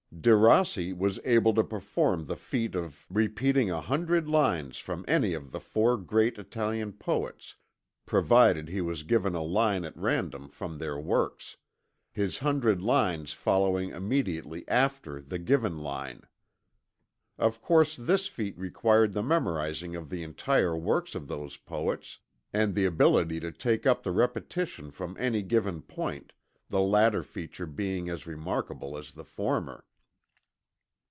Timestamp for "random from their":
9.97-10.99